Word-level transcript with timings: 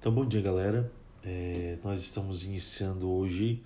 Então, 0.00 0.12
bom 0.12 0.24
dia, 0.24 0.40
galera. 0.40 0.92
É, 1.24 1.76
nós 1.82 2.00
estamos 2.00 2.44
iniciando 2.44 3.10
hoje 3.10 3.64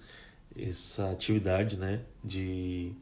essa 0.58 1.10
atividade 1.10 1.76
né, 1.76 2.00
de 2.24 2.92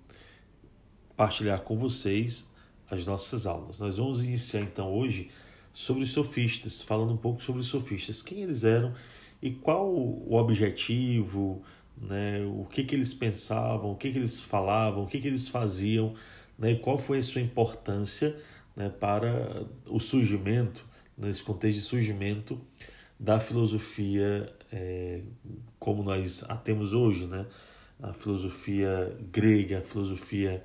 partilhar 1.17 1.61
com 1.61 1.79
vocês 1.79 2.51
as 2.91 3.07
nossas 3.07 3.47
aulas. 3.47 3.79
Nós 3.79 3.99
vamos 3.99 4.25
iniciar 4.25 4.63
então 4.63 4.93
hoje 4.93 5.31
sobre 5.73 6.03
os 6.03 6.11
sofistas, 6.11 6.83
falando 6.83 7.13
um 7.13 7.17
pouco 7.17 7.41
sobre 7.41 7.61
os 7.61 7.69
sofistas, 7.69 8.21
quem 8.21 8.43
eles 8.43 8.65
eram 8.65 8.93
e 9.41 9.53
qual 9.53 9.89
o 9.89 10.35
objetivo, 10.35 11.63
né, 11.97 12.41
o 12.45 12.65
que, 12.65 12.83
que 12.83 12.97
eles 12.97 13.15
pensavam, 13.15 13.93
o 13.93 13.97
que, 13.97 14.11
que 14.11 14.19
eles 14.19 14.41
falavam, 14.41 15.05
o 15.05 15.07
que, 15.07 15.21
que 15.21 15.29
eles 15.29 15.47
faziam, 15.47 16.15
né, 16.59 16.73
e 16.73 16.81
qual 16.81 16.99
foi 16.99 17.19
a 17.19 17.23
sua 17.23 17.41
importância 17.41 18.37
né, 18.75 18.89
para 18.89 19.65
o 19.87 20.01
surgimento, 20.01 20.85
nesse 21.17 21.45
contexto 21.45 21.79
de 21.79 21.85
surgimento 21.85 22.61
da 23.21 23.39
filosofia 23.39 24.51
é, 24.73 25.21
como 25.79 26.03
nós 26.03 26.43
a 26.49 26.57
temos 26.57 26.95
hoje, 26.95 27.27
né? 27.27 27.45
a 28.03 28.15
filosofia 28.15 29.15
grega, 29.31 29.81
a 29.81 29.83
filosofia 29.83 30.65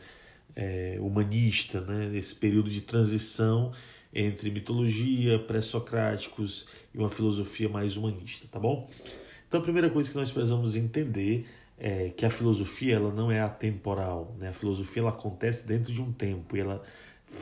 é, 0.55 0.98
humanista, 1.02 1.82
né? 1.82 2.18
esse 2.18 2.34
período 2.34 2.70
de 2.70 2.80
transição 2.80 3.73
entre 4.13 4.49
mitologia, 4.49 5.38
pré-socráticos 5.38 6.70
e 6.94 6.98
uma 6.98 7.10
filosofia 7.10 7.68
mais 7.68 7.98
humanista, 7.98 8.48
tá 8.49 8.58
bom? 8.58 8.90
Então 9.46 9.60
a 9.60 9.63
primeira 9.63 9.90
coisa 9.90 10.10
que 10.10 10.16
nós 10.16 10.32
precisamos 10.32 10.77
entender 10.77 11.46
é 11.77 12.10
que 12.10 12.26
a 12.26 12.30
filosofia 12.30 12.96
ela 12.96 13.13
não 13.13 13.30
é 13.30 13.41
atemporal, 13.41 14.34
né? 14.40 14.48
A 14.48 14.54
filosofia 14.54 15.02
ela 15.02 15.10
acontece 15.10 15.68
dentro 15.68 15.91
de 15.91 16.02
um 16.02 16.13
tempo 16.13 16.55
e 16.55 16.62
ela 16.62 16.82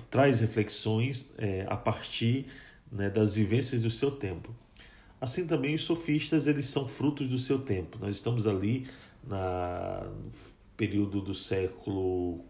traz 0.10 0.40
reflexões 0.40 1.36
é, 1.38 1.68
a 1.70 1.78
partir 1.78 2.48
né, 2.92 3.12
das 3.12 3.36
vivências 3.36 3.84
do 3.84 3.92
seu 3.92 4.10
tempo. 4.10 4.56
Assim 5.24 5.48
também 5.48 5.74
os 5.74 5.84
sofistas, 5.84 6.48
eles 6.48 6.66
são 6.66 6.86
frutos 6.86 7.30
do 7.30 7.40
seu 7.40 7.58
tempo. 7.58 7.98
Nós 7.98 8.14
estamos 8.14 8.46
ali 8.46 8.86
na 9.26 10.06
período 10.76 11.22
do 11.22 11.34
século 11.34 12.44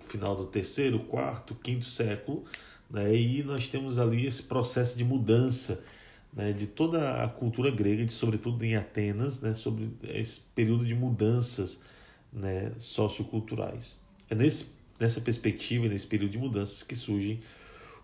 final 0.00 0.34
do 0.34 0.46
terceiro, 0.46 0.98
quarto, 0.98 1.54
quinto 1.54 1.84
século, 1.84 2.44
né? 2.90 3.14
e 3.14 3.44
nós 3.44 3.68
temos 3.68 4.00
ali 4.00 4.26
esse 4.26 4.42
processo 4.42 4.98
de 4.98 5.04
mudança 5.04 5.84
né? 6.32 6.52
de 6.52 6.66
toda 6.66 7.22
a 7.22 7.28
cultura 7.28 7.70
grega, 7.70 8.04
de 8.04 8.12
sobretudo 8.12 8.64
em 8.64 8.74
Atenas, 8.74 9.40
né? 9.40 9.54
sobre 9.54 9.88
esse 10.02 10.40
período 10.56 10.84
de 10.84 10.96
mudanças 10.96 11.84
né? 12.32 12.72
socioculturais. 12.78 13.96
É 14.28 14.34
nesse, 14.34 14.72
nessa 14.98 15.20
perspectiva, 15.20 15.86
nesse 15.86 16.08
período 16.08 16.32
de 16.32 16.38
mudanças 16.38 16.82
que 16.82 16.96
surgem 16.96 17.40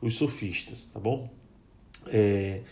os 0.01 0.15
sofistas, 0.15 0.85
tá 0.85 1.01
bom? 1.01 1.29
É, 2.07 2.63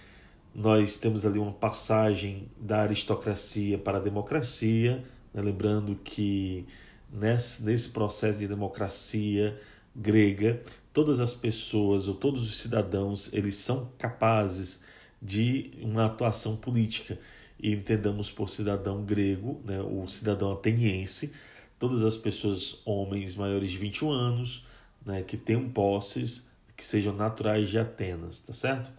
nós 0.54 0.98
temos 0.98 1.24
ali 1.24 1.38
uma 1.38 1.52
passagem 1.52 2.48
da 2.58 2.82
aristocracia 2.82 3.78
para 3.78 3.98
a 3.98 4.00
democracia, 4.00 5.04
né? 5.32 5.40
lembrando 5.40 5.96
que 5.96 6.66
nesse, 7.10 7.62
nesse 7.62 7.88
processo 7.88 8.38
de 8.38 8.46
democracia 8.46 9.58
grega, 9.94 10.62
todas 10.92 11.20
as 11.20 11.34
pessoas 11.34 12.08
ou 12.08 12.14
todos 12.14 12.48
os 12.48 12.56
cidadãos 12.56 13.32
eles 13.32 13.56
são 13.56 13.90
capazes 13.98 14.82
de 15.20 15.70
uma 15.80 16.06
atuação 16.06 16.56
política 16.56 17.18
e 17.58 17.72
entendamos 17.72 18.30
por 18.30 18.50
cidadão 18.50 19.04
grego, 19.04 19.62
né, 19.64 19.80
o 19.80 20.06
cidadão 20.08 20.52
ateniense, 20.52 21.32
todas 21.78 22.02
as 22.02 22.16
pessoas 22.16 22.80
homens 22.84 23.36
maiores 23.36 23.70
de 23.70 23.78
21 23.78 24.10
anos, 24.10 24.66
né, 25.06 25.22
que 25.22 25.36
tenham 25.36 25.68
posses 25.68 26.50
que 26.76 26.84
sejam 26.84 27.14
naturais 27.14 27.68
de 27.68 27.78
Atenas, 27.78 28.40
tá 28.40 28.52
certo? 28.52 28.90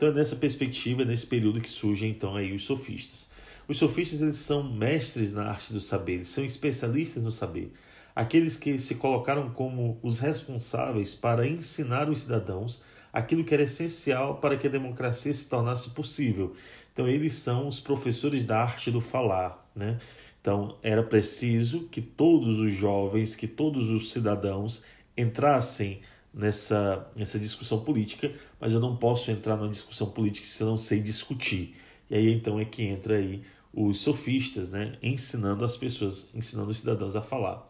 Então 0.00 0.08
é 0.08 0.12
nessa 0.12 0.34
perspectiva, 0.34 1.04
nesse 1.04 1.26
período 1.26 1.60
que 1.60 1.68
surgem 1.68 2.12
então 2.12 2.34
aí 2.34 2.54
os 2.54 2.64
sofistas. 2.64 3.28
Os 3.68 3.76
sofistas 3.76 4.22
eles 4.22 4.38
são 4.38 4.62
mestres 4.62 5.34
na 5.34 5.44
arte 5.44 5.74
do 5.74 5.80
saber, 5.80 6.14
eles 6.14 6.28
são 6.28 6.42
especialistas 6.42 7.22
no 7.22 7.30
saber. 7.30 7.70
Aqueles 8.16 8.56
que 8.56 8.78
se 8.78 8.94
colocaram 8.94 9.50
como 9.50 10.00
os 10.02 10.18
responsáveis 10.18 11.14
para 11.14 11.46
ensinar 11.46 12.08
os 12.08 12.20
cidadãos 12.20 12.82
aquilo 13.12 13.44
que 13.44 13.52
era 13.52 13.64
essencial 13.64 14.36
para 14.36 14.56
que 14.56 14.68
a 14.68 14.70
democracia 14.70 15.34
se 15.34 15.46
tornasse 15.46 15.90
possível. 15.90 16.54
Então 16.94 17.06
eles 17.06 17.34
são 17.34 17.68
os 17.68 17.78
professores 17.78 18.46
da 18.46 18.62
arte 18.62 18.90
do 18.90 19.02
falar, 19.02 19.70
né? 19.76 19.98
Então 20.40 20.78
era 20.82 21.02
preciso 21.02 21.88
que 21.88 22.00
todos 22.00 22.58
os 22.58 22.72
jovens, 22.72 23.34
que 23.36 23.46
todos 23.46 23.90
os 23.90 24.10
cidadãos 24.12 24.82
entrassem 25.14 26.00
nessa, 26.32 27.10
nessa 27.16 27.38
discussão 27.38 27.80
política, 27.80 28.32
mas 28.60 28.72
eu 28.72 28.80
não 28.80 28.96
posso 28.96 29.30
entrar 29.30 29.56
numa 29.56 29.68
discussão 29.68 30.10
política 30.10 30.46
se 30.46 30.62
eu 30.62 30.68
não 30.68 30.78
sei 30.78 31.00
discutir. 31.00 31.74
E 32.08 32.14
aí 32.14 32.32
então 32.32 32.58
é 32.58 32.64
que 32.64 32.82
entra 32.82 33.16
aí 33.16 33.42
os 33.72 33.98
sofistas, 33.98 34.70
né, 34.70 34.96
ensinando 35.02 35.64
as 35.64 35.76
pessoas, 35.76 36.28
ensinando 36.34 36.70
os 36.70 36.78
cidadãos 36.78 37.14
a 37.14 37.22
falar. 37.22 37.68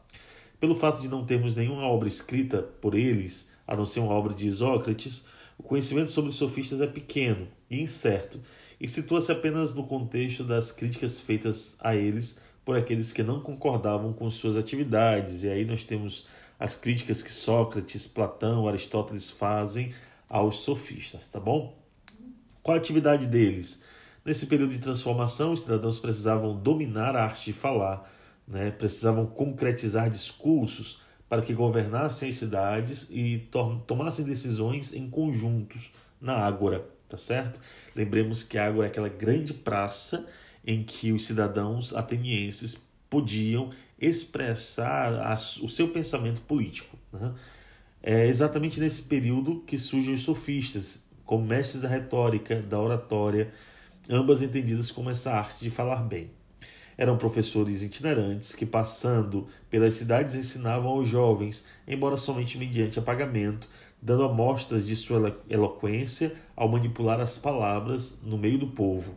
Pelo 0.59 0.75
fato 0.75 1.00
de 1.00 1.09
não 1.09 1.25
termos 1.25 1.56
nenhuma 1.56 1.82
obra 1.82 2.09
escrita 2.09 2.62
por 2.62 2.94
eles, 2.94 3.50
a 3.66 3.76
não 3.76 3.87
ser 3.87 4.00
uma 4.00 4.12
obra 4.12 4.34
de 4.34 4.47
Isócrates, 4.47 5.26
o 5.59 5.62
conhecimento 5.62 6.10
sobre 6.10 6.31
os 6.31 6.37
sofistas 6.37 6.81
é 6.81 6.87
pequeno 6.87 7.47
e 7.70 7.81
incerto 7.81 8.41
e 8.81 8.88
situa-se 8.88 9.31
apenas 9.31 9.75
no 9.75 9.84
contexto 9.84 10.43
das 10.43 10.72
críticas 10.72 11.20
feitas 11.20 11.76
a 11.81 11.94
eles 11.94 12.41
por 12.65 12.76
aqueles 12.76 13.12
que 13.12 13.22
não 13.22 13.41
concordavam 13.41 14.12
com 14.12 14.31
suas 14.31 14.56
atividades. 14.56 15.44
E 15.44 15.50
aí 15.50 15.66
nós 15.66 15.84
temos 15.84 16.26
as 16.60 16.76
críticas 16.76 17.22
que 17.22 17.32
Sócrates, 17.32 18.06
Platão, 18.06 18.69
Aristóteles 18.69 19.31
fazem 19.31 19.94
aos 20.28 20.59
sofistas, 20.59 21.26
tá 21.26 21.41
bom? 21.41 21.75
Qual 22.62 22.76
a 22.76 22.78
atividade 22.78 23.26
deles? 23.26 23.82
Nesse 24.22 24.47
período 24.47 24.72
de 24.72 24.78
transformação, 24.78 25.53
os 25.53 25.62
cidadãos 25.62 25.99
precisavam 25.99 26.54
dominar 26.54 27.16
a 27.16 27.25
arte 27.25 27.47
de 27.47 27.53
falar, 27.54 28.12
né? 28.47 28.70
precisavam 28.70 29.25
concretizar 29.25 30.10
discursos 30.10 31.00
para 31.26 31.41
que 31.41 31.54
governassem 31.54 32.28
as 32.28 32.37
cidades 32.37 33.09
e 33.10 33.49
tomassem 33.87 34.26
decisões 34.26 34.93
em 34.93 35.09
conjuntos 35.09 35.91
na 36.20 36.34
Ágora, 36.34 36.84
tá 37.09 37.16
certo? 37.16 37.59
Lembremos 37.97 38.43
que 38.43 38.59
a 38.59 38.66
Ágora 38.66 38.88
é 38.88 38.91
aquela 38.91 39.09
grande 39.09 39.54
praça 39.54 40.28
em 40.66 40.82
que 40.82 41.10
os 41.10 41.25
cidadãos 41.25 41.94
atenienses 41.94 42.87
podiam 43.09 43.70
expressar 44.00 45.12
a, 45.15 45.34
o 45.34 45.69
seu 45.69 45.88
pensamento 45.88 46.41
político. 46.41 46.97
Né? 47.12 47.33
É 48.03 48.27
exatamente 48.27 48.81
nesse 48.81 49.03
período 49.03 49.61
que 49.66 49.78
surgem 49.78 50.15
os 50.15 50.22
sofistas, 50.22 51.00
como 51.25 51.47
mestres 51.47 51.83
da 51.83 51.88
retórica, 51.88 52.62
da 52.62 52.81
oratória, 52.81 53.53
ambas 54.09 54.43
entendidas 54.43 54.91
como 54.91 55.11
essa 55.11 55.33
arte 55.33 55.61
de 55.61 55.71
falar 55.71 56.03
bem. 56.03 56.31
Eram 56.97 57.16
professores 57.16 57.83
itinerantes 57.83 58.55
que, 58.55 58.66
passando 58.66 59.47
pelas 59.71 59.94
cidades, 59.94 60.34
ensinavam 60.34 60.91
aos 60.91 61.09
jovens, 61.09 61.67
embora 61.87 62.17
somente 62.17 62.59
mediante 62.59 62.99
apagamento, 62.99 63.69
dando 64.03 64.25
amostras 64.25 64.87
de 64.87 64.97
sua 64.97 65.38
eloquência 65.49 66.34
ao 66.56 66.69
manipular 66.69 67.21
as 67.21 67.38
palavras 67.38 68.19
no 68.22 68.37
meio 68.37 68.59
do 68.59 68.67
povo. 68.69 69.15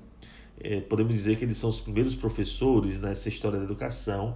É, 0.59 0.81
podemos 0.81 1.13
dizer 1.13 1.37
que 1.37 1.45
eles 1.45 1.57
são 1.57 1.69
os 1.69 1.79
primeiros 1.79 2.15
professores 2.15 2.99
nessa 2.99 3.27
história 3.27 3.57
da 3.57 3.65
educação 3.65 4.33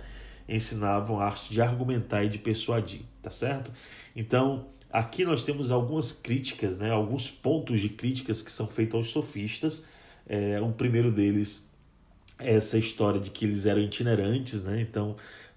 ensinavam 0.48 1.20
a 1.20 1.26
arte 1.26 1.52
de 1.52 1.62
argumentar 1.62 2.24
e 2.24 2.30
de 2.30 2.38
persuadir, 2.38 3.02
tá 3.22 3.32
certo? 3.32 3.72
Então, 4.16 4.68
aqui 4.90 5.26
nós 5.26 5.44
temos 5.44 5.72
algumas 5.72 6.12
críticas, 6.12 6.78
né, 6.78 6.90
alguns 6.90 7.30
pontos 7.30 7.82
de 7.82 7.90
críticas 7.90 8.42
que 8.42 8.52
são 8.52 8.68
feitos 8.68 8.96
aos 8.96 9.10
sofistas. 9.10 9.86
É, 10.28 10.60
o 10.62 10.72
primeiro 10.72 11.12
deles 11.12 11.70
é 12.40 12.56
essa 12.56 12.78
história 12.78 13.20
de 13.20 13.30
que 13.30 13.46
eles 13.46 13.66
eram 13.66 13.82
itinerantes, 13.82 14.64
né? 14.64 14.82
Então, 14.82 15.16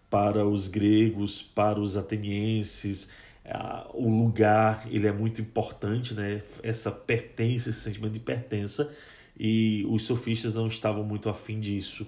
para 0.08 0.46
os 0.46 0.66
gregos, 0.66 1.42
para 1.42 1.78
os 1.78 1.96
atenienses, 1.96 3.10
o 3.92 4.08
lugar 4.08 4.86
ele 4.90 5.06
é 5.06 5.12
muito 5.12 5.40
importante, 5.40 6.14
né? 6.14 6.42
Essa 6.62 6.90
pertença, 6.90 7.70
esse 7.70 7.80
sentimento 7.80 8.12
de 8.12 8.20
pertença, 8.20 8.92
e 9.38 9.86
os 9.88 10.04
sofistas 10.04 10.54
não 10.54 10.66
estavam 10.66 11.02
muito 11.02 11.28
afim 11.28 11.60
disso. 11.60 12.06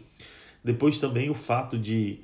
Depois 0.62 0.98
também 0.98 1.30
o 1.30 1.34
fato 1.34 1.78
de 1.78 2.20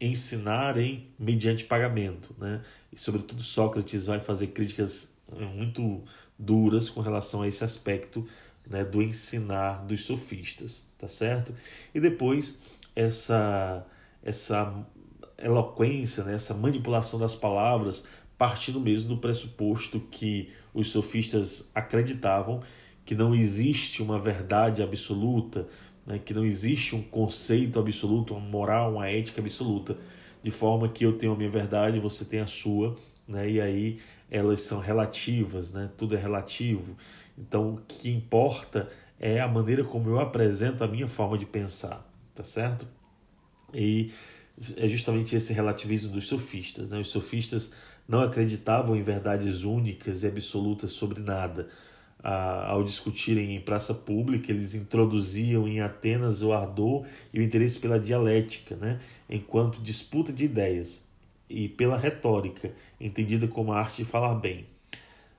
ensinarem 0.00 1.08
mediante 1.18 1.64
pagamento. 1.64 2.34
Né? 2.38 2.62
E, 2.92 2.98
sobretudo, 2.98 3.42
Sócrates 3.42 4.06
vai 4.06 4.20
fazer 4.20 4.48
críticas 4.48 5.14
eh, 5.36 5.44
muito 5.44 6.02
duras 6.38 6.88
com 6.88 7.00
relação 7.00 7.42
a 7.42 7.48
esse 7.48 7.62
aspecto 7.62 8.26
né, 8.66 8.84
do 8.84 9.02
ensinar 9.02 9.84
dos 9.84 10.04
sofistas, 10.04 10.86
tá 10.98 11.08
certo? 11.08 11.54
E 11.94 12.00
depois 12.00 12.62
essa 12.94 13.86
essa 14.22 14.86
eloquência, 15.38 16.22
né, 16.24 16.34
essa 16.34 16.52
manipulação 16.52 17.18
das 17.18 17.34
palavras, 17.34 18.06
partindo 18.36 18.78
mesmo 18.78 19.08
do 19.08 19.16
pressuposto 19.16 19.98
que 19.98 20.50
os 20.74 20.88
sofistas 20.88 21.70
acreditavam 21.74 22.62
que 23.04 23.14
não 23.14 23.34
existe 23.34 24.02
uma 24.02 24.18
verdade 24.20 24.82
absoluta, 24.82 25.66
né, 26.10 26.18
que 26.18 26.34
não 26.34 26.44
existe 26.44 26.96
um 26.96 27.02
conceito 27.02 27.78
absoluto, 27.78 28.34
uma 28.34 28.40
moral, 28.40 28.94
uma 28.94 29.08
ética 29.08 29.40
absoluta, 29.40 29.96
de 30.42 30.50
forma 30.50 30.88
que 30.88 31.04
eu 31.04 31.16
tenho 31.16 31.32
a 31.32 31.36
minha 31.36 31.48
verdade, 31.48 32.00
você 32.00 32.24
tem 32.24 32.40
a 32.40 32.46
sua, 32.46 32.96
né, 33.28 33.48
e 33.48 33.60
aí 33.60 34.00
elas 34.28 34.62
são 34.62 34.80
relativas, 34.80 35.72
né, 35.72 35.88
tudo 35.96 36.16
é 36.16 36.18
relativo. 36.18 36.96
Então, 37.38 37.74
o 37.74 37.80
que 37.86 38.10
importa 38.10 38.90
é 39.20 39.40
a 39.40 39.46
maneira 39.46 39.84
como 39.84 40.08
eu 40.08 40.18
apresento 40.18 40.82
a 40.82 40.88
minha 40.88 41.06
forma 41.06 41.38
de 41.38 41.46
pensar, 41.46 42.04
tá 42.34 42.42
certo? 42.42 42.86
E 43.72 44.12
é 44.76 44.88
justamente 44.88 45.36
esse 45.36 45.52
relativismo 45.52 46.12
dos 46.12 46.26
sofistas. 46.26 46.90
Né? 46.90 46.98
Os 46.98 47.08
sofistas 47.08 47.72
não 48.08 48.20
acreditavam 48.20 48.96
em 48.96 49.02
verdades 49.02 49.62
únicas 49.62 50.22
e 50.22 50.26
absolutas 50.26 50.92
sobre 50.92 51.20
nada. 51.20 51.68
Ao 52.22 52.84
discutirem 52.84 53.56
em 53.56 53.60
praça 53.60 53.94
pública, 53.94 54.52
eles 54.52 54.74
introduziam 54.74 55.66
em 55.66 55.80
Atenas 55.80 56.42
o 56.42 56.52
ardor 56.52 57.06
e 57.32 57.40
o 57.40 57.42
interesse 57.42 57.78
pela 57.78 57.98
dialética, 57.98 58.76
né? 58.76 59.00
enquanto 59.28 59.80
disputa 59.80 60.30
de 60.30 60.44
ideias, 60.44 61.08
e 61.48 61.68
pela 61.68 61.96
retórica, 61.96 62.72
entendida 63.00 63.48
como 63.48 63.72
a 63.72 63.78
arte 63.78 64.02
de 64.02 64.04
falar 64.04 64.34
bem. 64.34 64.66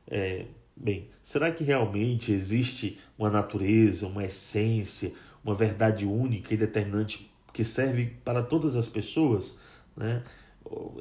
É, 0.08 0.46
bem, 0.76 1.08
será 1.22 1.52
que 1.52 1.64
realmente 1.64 2.32
existe 2.32 3.00
uma 3.18 3.30
natureza, 3.30 4.08
uma 4.08 4.26
essência, 4.26 5.14
uma 5.44 5.54
verdade 5.54 6.06
única 6.06 6.54
e 6.54 6.58
determinante 6.58 7.30
que 7.54 7.64
serve 7.64 8.14
para 8.26 8.42
todas 8.42 8.76
as 8.76 8.88
pessoas, 8.88 9.58
né? 9.96 10.24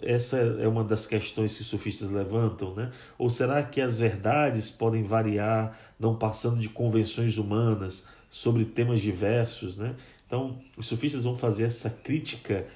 Essa 0.02 0.38
é 0.38 0.66
uma 0.66 0.82
das 0.82 1.06
questões 1.06 1.54
que 1.54 1.62
os 1.62 1.68
sofistas 1.68 2.10
levantam, 2.10 2.74
né? 2.74 2.90
Ou 3.18 3.28
será 3.30 3.62
que 3.62 3.80
as 3.80 3.98
verdades 3.98 4.70
podem 4.70 5.02
variar, 5.02 5.78
não 5.98 6.16
passando 6.16 6.58
de 6.58 6.68
convenções 6.68 7.38
humanas 7.38 8.06
sobre 8.30 8.64
temas 8.64 9.00
diversos, 9.00 9.76
né? 9.76 9.94
Então, 10.26 10.58
os 10.76 10.86
sofistas 10.86 11.24
vão 11.24 11.36
fazer 11.36 11.64
essa 11.64 11.90
crítica 11.90 12.66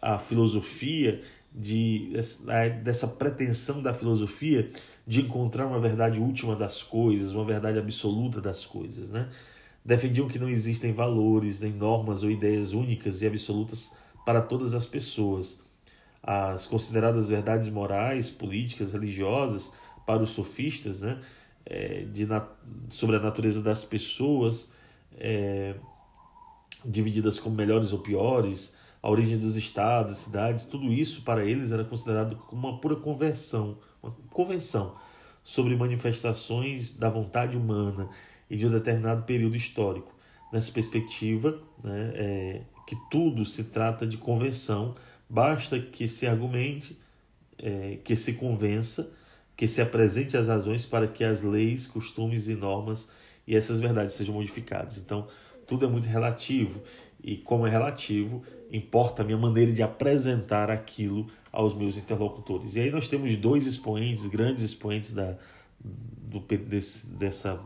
à 0.00 0.18
filosofia 0.18 1.20
de 1.54 2.12
dessa 2.82 3.06
pretensão 3.06 3.82
da 3.82 3.92
filosofia 3.92 4.70
de 5.06 5.20
encontrar 5.20 5.66
uma 5.66 5.78
verdade 5.78 6.18
última 6.18 6.56
das 6.56 6.82
coisas, 6.82 7.32
uma 7.32 7.44
verdade 7.44 7.78
absoluta 7.78 8.40
das 8.40 8.64
coisas, 8.64 9.10
né? 9.10 9.28
defendiam 9.84 10.28
que 10.28 10.38
não 10.38 10.48
existem 10.48 10.92
valores, 10.92 11.60
nem 11.60 11.72
normas 11.72 12.22
ou 12.22 12.30
ideias 12.30 12.72
únicas 12.72 13.22
e 13.22 13.26
absolutas 13.26 13.92
para 14.24 14.40
todas 14.40 14.74
as 14.74 14.86
pessoas. 14.86 15.60
As 16.22 16.66
consideradas 16.66 17.28
verdades 17.28 17.68
morais, 17.68 18.30
políticas, 18.30 18.92
religiosas 18.92 19.72
para 20.06 20.22
os 20.22 20.30
sofistas, 20.30 21.00
né, 21.00 21.20
é, 21.66 22.04
de, 22.04 22.26
sobre 22.90 23.16
a 23.16 23.18
natureza 23.18 23.60
das 23.60 23.84
pessoas, 23.84 24.72
é, 25.16 25.74
divididas 26.84 27.38
como 27.38 27.56
melhores 27.56 27.92
ou 27.92 27.98
piores, 28.00 28.74
a 29.02 29.10
origem 29.10 29.38
dos 29.38 29.56
estados, 29.56 30.18
cidades, 30.18 30.64
tudo 30.64 30.92
isso 30.92 31.22
para 31.22 31.44
eles 31.44 31.72
era 31.72 31.84
considerado 31.84 32.36
como 32.36 32.68
uma 32.68 32.78
pura 32.78 32.96
conversão, 32.96 33.78
uma 34.02 34.12
convenção 34.30 34.94
sobre 35.42 35.74
manifestações 35.74 36.96
da 36.96 37.10
vontade 37.10 37.56
humana 37.56 38.08
e 38.48 38.56
de 38.56 38.66
um 38.66 38.70
determinado 38.70 39.24
período 39.24 39.56
histórico. 39.56 40.12
Nessa 40.52 40.70
perspectiva, 40.70 41.58
né, 41.82 42.12
é, 42.14 42.62
que 42.86 42.96
tudo 43.10 43.44
se 43.44 43.64
trata 43.64 44.06
de 44.06 44.16
convenção, 44.16 44.94
basta 45.32 45.80
que 45.80 46.06
se 46.06 46.26
argumente, 46.26 46.94
é, 47.58 47.96
que 48.04 48.14
se 48.14 48.34
convença, 48.34 49.10
que 49.56 49.66
se 49.66 49.80
apresente 49.80 50.36
as 50.36 50.46
razões 50.46 50.84
para 50.84 51.08
que 51.08 51.24
as 51.24 51.40
leis, 51.40 51.88
costumes 51.88 52.48
e 52.48 52.54
normas 52.54 53.10
e 53.46 53.56
essas 53.56 53.80
verdades 53.80 54.14
sejam 54.14 54.34
modificadas. 54.34 54.98
Então, 54.98 55.26
tudo 55.66 55.86
é 55.86 55.88
muito 55.88 56.06
relativo 56.06 56.82
e, 57.24 57.38
como 57.38 57.66
é 57.66 57.70
relativo, 57.70 58.42
importa 58.70 59.22
a 59.22 59.24
minha 59.24 59.38
maneira 59.38 59.72
de 59.72 59.82
apresentar 59.82 60.70
aquilo 60.70 61.26
aos 61.50 61.72
meus 61.72 61.96
interlocutores. 61.96 62.76
E 62.76 62.80
aí 62.80 62.90
nós 62.90 63.08
temos 63.08 63.34
dois 63.34 63.66
expoentes, 63.66 64.26
grandes 64.26 64.62
expoentes 64.62 65.14
da, 65.14 65.38
do, 65.80 66.40
desse, 66.40 67.06
dessa 67.06 67.58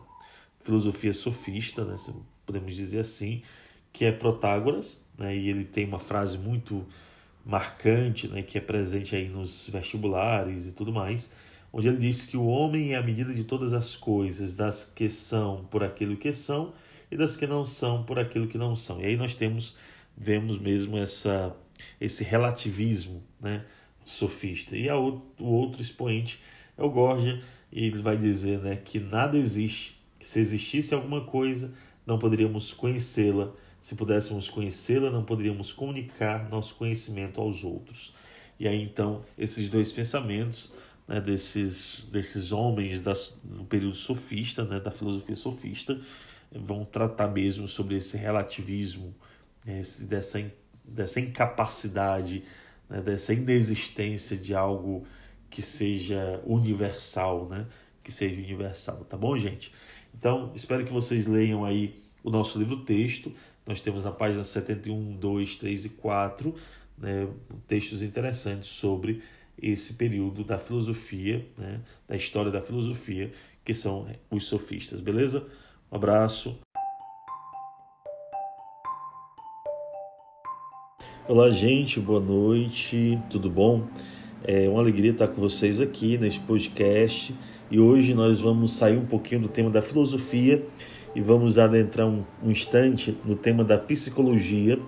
filosofia 0.62 1.12
sofista, 1.12 1.84
né, 1.84 1.96
podemos 2.44 2.76
dizer 2.76 3.00
assim, 3.00 3.42
que 3.92 4.04
é 4.04 4.12
Protágoras, 4.12 5.04
né, 5.18 5.36
e 5.36 5.48
ele 5.48 5.64
tem 5.64 5.84
uma 5.84 5.98
frase 5.98 6.38
muito 6.38 6.86
marcante, 7.46 8.26
né, 8.26 8.42
que 8.42 8.58
é 8.58 8.60
presente 8.60 9.14
aí 9.14 9.28
nos 9.28 9.68
vestibulares 9.70 10.66
e 10.66 10.72
tudo 10.72 10.92
mais, 10.92 11.30
onde 11.72 11.86
ele 11.86 11.98
diz 11.98 12.26
que 12.26 12.36
o 12.36 12.44
homem 12.44 12.92
é 12.92 12.96
a 12.96 13.02
medida 13.02 13.32
de 13.32 13.44
todas 13.44 13.72
as 13.72 13.94
coisas, 13.94 14.56
das 14.56 14.84
que 14.84 15.08
são 15.08 15.64
por 15.70 15.84
aquilo 15.84 16.16
que 16.16 16.32
são 16.32 16.74
e 17.10 17.16
das 17.16 17.36
que 17.36 17.46
não 17.46 17.64
são 17.64 18.02
por 18.02 18.18
aquilo 18.18 18.48
que 18.48 18.58
não 18.58 18.74
são. 18.74 19.00
E 19.00 19.06
aí 19.06 19.16
nós 19.16 19.36
temos 19.36 19.76
vemos 20.16 20.58
mesmo 20.58 20.98
essa 20.98 21.54
esse 22.00 22.24
relativismo, 22.24 23.22
né, 23.40 23.64
sofista. 24.04 24.76
E 24.76 24.88
a, 24.88 24.96
o 24.96 25.22
outro 25.38 25.80
expoente 25.80 26.42
é 26.76 26.82
o 26.82 26.90
Gorgia, 26.90 27.42
e 27.70 27.84
ele 27.84 28.02
vai 28.02 28.16
dizer, 28.16 28.58
né, 28.58 28.76
que 28.76 28.98
nada 28.98 29.36
existe 29.36 29.96
se 30.26 30.40
existisse 30.40 30.92
alguma 30.92 31.20
coisa, 31.20 31.72
não 32.04 32.18
poderíamos 32.18 32.74
conhecê-la. 32.74 33.52
Se 33.86 33.94
pudéssemos 33.94 34.48
conhecê-la, 34.48 35.12
não 35.12 35.22
poderíamos 35.22 35.72
comunicar 35.72 36.50
nosso 36.50 36.74
conhecimento 36.74 37.40
aos 37.40 37.62
outros. 37.62 38.12
E 38.58 38.66
aí 38.66 38.82
então, 38.82 39.24
esses 39.38 39.68
dois 39.68 39.92
pensamentos 39.92 40.72
né, 41.06 41.20
desses, 41.20 42.08
desses 42.10 42.50
homens 42.50 43.00
das, 43.00 43.38
do 43.44 43.64
período 43.64 43.94
sofista, 43.94 44.64
né, 44.64 44.80
da 44.80 44.90
filosofia 44.90 45.36
sofista, 45.36 46.00
vão 46.50 46.84
tratar 46.84 47.28
mesmo 47.28 47.68
sobre 47.68 47.94
esse 47.94 48.16
relativismo, 48.16 49.14
esse, 49.64 50.02
dessa, 50.02 50.44
dessa 50.84 51.20
incapacidade, 51.20 52.42
né, 52.90 53.00
dessa 53.00 53.32
inexistência 53.34 54.36
de 54.36 54.52
algo 54.52 55.06
que 55.48 55.62
seja 55.62 56.42
universal, 56.44 57.48
né, 57.48 57.64
que 58.02 58.10
seja 58.10 58.34
universal, 58.34 59.04
tá 59.04 59.16
bom, 59.16 59.38
gente? 59.38 59.72
Então, 60.12 60.50
espero 60.56 60.84
que 60.84 60.92
vocês 60.92 61.28
leiam 61.28 61.64
aí 61.64 62.04
o 62.26 62.30
nosso 62.30 62.58
livro 62.58 62.78
texto. 62.78 63.32
Nós 63.64 63.80
temos 63.80 64.04
na 64.04 64.10
página 64.10 64.42
71, 64.42 65.16
2, 65.16 65.56
3 65.58 65.84
e 65.84 65.88
4 65.90 66.54
né, 66.98 67.28
textos 67.68 68.02
interessantes 68.02 68.68
sobre 68.68 69.22
esse 69.56 69.94
período 69.94 70.42
da 70.42 70.58
filosofia, 70.58 71.46
né, 71.56 71.80
da 72.08 72.16
história 72.16 72.50
da 72.50 72.60
filosofia, 72.60 73.30
que 73.64 73.72
são 73.72 74.08
os 74.28 74.44
sofistas, 74.44 75.00
beleza? 75.00 75.46
Um 75.90 75.96
abraço. 75.96 76.58
Olá, 81.28 81.50
gente, 81.50 82.00
boa 82.00 82.20
noite, 82.20 83.20
tudo 83.30 83.48
bom? 83.48 83.86
É 84.42 84.68
uma 84.68 84.80
alegria 84.80 85.12
estar 85.12 85.28
com 85.28 85.40
vocês 85.40 85.80
aqui 85.80 86.18
nesse 86.18 86.40
podcast 86.40 87.32
e 87.70 87.78
hoje 87.78 88.14
nós 88.14 88.40
vamos 88.40 88.72
sair 88.72 88.96
um 88.96 89.06
pouquinho 89.06 89.42
do 89.42 89.48
tema 89.48 89.70
da 89.70 89.82
filosofia 89.82 90.64
e 91.16 91.22
vamos 91.22 91.58
adentrar 91.58 92.06
um, 92.06 92.22
um 92.44 92.50
instante 92.50 93.16
no 93.24 93.34
tema 93.34 93.64
da 93.64 93.78
psicologia, 93.78 94.78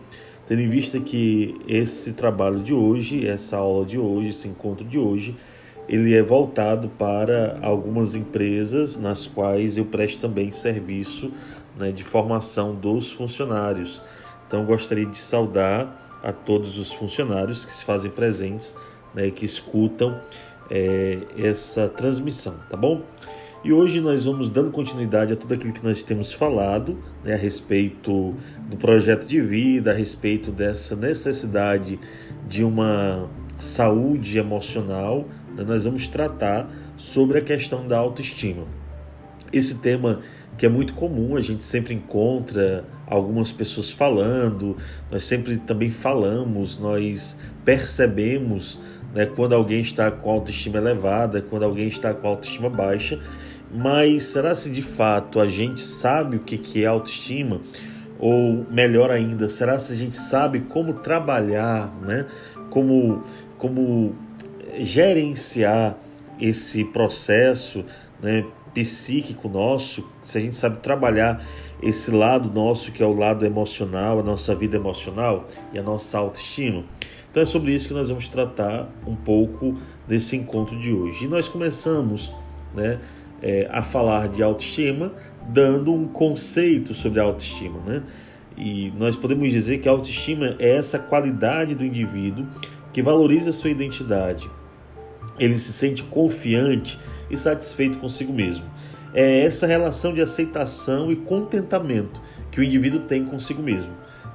tendo 0.46 0.60
em 0.60 0.68
vista 0.68 1.00
que 1.00 1.58
esse 1.66 2.12
trabalho 2.12 2.60
de 2.62 2.74
hoje, 2.74 3.26
essa 3.26 3.56
aula 3.56 3.86
de 3.86 3.98
hoje, 3.98 4.28
esse 4.28 4.46
encontro 4.46 4.84
de 4.84 4.98
hoje, 4.98 5.34
ele 5.88 6.14
é 6.14 6.22
voltado 6.22 6.90
para 6.90 7.58
algumas 7.62 8.14
empresas 8.14 8.94
nas 9.00 9.26
quais 9.26 9.78
eu 9.78 9.86
presto 9.86 10.20
também 10.20 10.52
serviço 10.52 11.32
né, 11.78 11.90
de 11.90 12.04
formação 12.04 12.74
dos 12.74 13.10
funcionários. 13.10 14.02
Então 14.46 14.66
gostaria 14.66 15.06
de 15.06 15.16
saudar 15.16 16.20
a 16.22 16.30
todos 16.30 16.76
os 16.76 16.92
funcionários 16.92 17.64
que 17.64 17.72
se 17.72 17.86
fazem 17.86 18.10
presentes, 18.10 18.76
né, 19.14 19.30
que 19.30 19.46
escutam 19.46 20.20
é, 20.70 21.20
essa 21.38 21.88
transmissão, 21.88 22.56
tá 22.68 22.76
bom? 22.76 23.00
E 23.64 23.72
hoje 23.72 24.00
nós 24.00 24.24
vamos 24.24 24.48
dando 24.48 24.70
continuidade 24.70 25.32
a 25.32 25.36
tudo 25.36 25.52
aquilo 25.52 25.72
que 25.72 25.82
nós 25.82 26.04
temos 26.04 26.32
falado 26.32 26.96
né, 27.24 27.34
a 27.34 27.36
respeito 27.36 28.36
do 28.68 28.76
projeto 28.76 29.26
de 29.26 29.40
vida, 29.40 29.90
a 29.90 29.94
respeito 29.94 30.52
dessa 30.52 30.94
necessidade 30.94 31.98
de 32.46 32.62
uma 32.62 33.28
saúde 33.58 34.38
emocional. 34.38 35.26
Né, 35.56 35.64
nós 35.66 35.86
vamos 35.86 36.06
tratar 36.06 36.70
sobre 36.96 37.38
a 37.38 37.40
questão 37.40 37.86
da 37.86 37.98
autoestima. 37.98 38.64
Esse 39.52 39.78
tema 39.80 40.20
que 40.56 40.64
é 40.64 40.68
muito 40.68 40.94
comum, 40.94 41.36
a 41.36 41.40
gente 41.40 41.64
sempre 41.64 41.92
encontra 41.92 42.84
algumas 43.08 43.50
pessoas 43.50 43.90
falando, 43.90 44.76
nós 45.10 45.24
sempre 45.24 45.56
também 45.56 45.90
falamos, 45.90 46.78
nós 46.78 47.36
percebemos 47.64 48.78
né, 49.12 49.26
quando 49.26 49.54
alguém 49.54 49.80
está 49.80 50.10
com 50.10 50.30
autoestima 50.30 50.78
elevada, 50.78 51.42
quando 51.42 51.64
alguém 51.64 51.88
está 51.88 52.14
com 52.14 52.28
autoestima 52.28 52.70
baixa. 52.70 53.18
Mas 53.72 54.24
será 54.24 54.54
se 54.54 54.70
de 54.70 54.82
fato 54.82 55.40
a 55.40 55.46
gente 55.46 55.80
sabe 55.80 56.36
o 56.36 56.40
que 56.40 56.82
é 56.82 56.86
autoestima? 56.86 57.60
Ou 58.18 58.66
melhor 58.70 59.10
ainda, 59.10 59.48
será 59.48 59.78
se 59.78 59.92
a 59.92 59.96
gente 59.96 60.16
sabe 60.16 60.60
como 60.60 60.94
trabalhar, 60.94 61.92
né? 62.02 62.26
como, 62.70 63.22
como 63.56 64.14
gerenciar 64.78 65.96
esse 66.40 66.84
processo 66.84 67.84
né, 68.20 68.44
psíquico 68.74 69.48
nosso, 69.48 70.08
se 70.22 70.38
a 70.38 70.40
gente 70.40 70.56
sabe 70.56 70.78
trabalhar 70.78 71.44
esse 71.82 72.10
lado 72.10 72.52
nosso 72.52 72.92
que 72.92 73.02
é 73.02 73.06
o 73.06 73.14
lado 73.14 73.44
emocional, 73.44 74.20
a 74.20 74.22
nossa 74.22 74.54
vida 74.54 74.76
emocional 74.76 75.46
e 75.72 75.78
a 75.78 75.82
nossa 75.82 76.18
autoestima? 76.18 76.84
Então 77.30 77.42
é 77.42 77.46
sobre 77.46 77.72
isso 77.72 77.88
que 77.88 77.94
nós 77.94 78.08
vamos 78.08 78.28
tratar 78.28 78.88
um 79.06 79.14
pouco 79.14 79.76
nesse 80.06 80.36
encontro 80.36 80.78
de 80.78 80.92
hoje. 80.92 81.24
E 81.24 81.28
nós 81.28 81.48
começamos, 81.48 82.32
né, 82.74 82.98
é, 83.42 83.68
a 83.70 83.82
falar 83.82 84.28
de 84.28 84.42
autoestima, 84.42 85.12
dando 85.48 85.92
um 85.92 86.06
conceito 86.06 86.94
sobre 86.94 87.20
a 87.20 87.22
autoestima, 87.22 87.80
né? 87.86 88.02
E 88.56 88.92
nós 88.98 89.14
podemos 89.14 89.50
dizer 89.50 89.78
que 89.78 89.88
a 89.88 89.92
autoestima 89.92 90.56
é 90.58 90.76
essa 90.76 90.98
qualidade 90.98 91.74
do 91.74 91.84
indivíduo 91.84 92.46
que 92.92 93.00
valoriza 93.00 93.52
sua 93.52 93.70
identidade. 93.70 94.50
Ele 95.38 95.56
se 95.58 95.72
sente 95.72 96.02
confiante 96.02 96.98
e 97.30 97.36
satisfeito 97.36 97.98
consigo 97.98 98.32
mesmo. 98.32 98.64
É 99.14 99.44
essa 99.44 99.66
relação 99.66 100.12
de 100.12 100.20
aceitação 100.20 101.10
e 101.10 101.16
contentamento 101.16 102.20
que 102.50 102.60
o 102.60 102.64
indivíduo 102.64 103.00
tem 103.00 103.24
consigo 103.24 103.62
mesmo. 103.62 103.92